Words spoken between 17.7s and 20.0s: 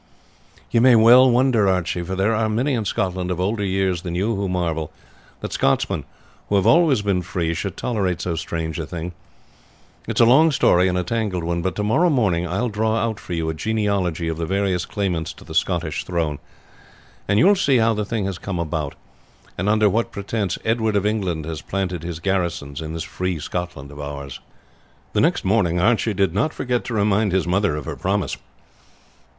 how the thing has come about, and under